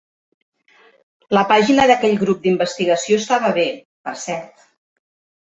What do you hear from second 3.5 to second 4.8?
bé, per cert.